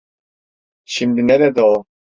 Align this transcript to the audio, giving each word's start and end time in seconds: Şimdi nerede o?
Şimdi 0.85 1.27
nerede 1.27 1.61
o? 1.61 1.85